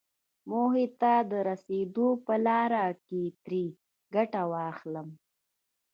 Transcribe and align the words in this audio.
موخې 0.49 0.85
ته 1.01 1.13
د 1.31 1.33
رسېدو 1.49 2.07
په 2.25 2.33
لاره 2.47 2.85
کې 3.05 3.23
ترې 3.43 3.65
ګټه 4.15 4.41
واخلم. 4.53 5.09